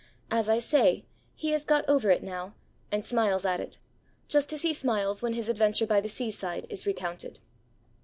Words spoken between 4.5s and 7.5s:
as he smiles when his adventure by the seaside is recounted.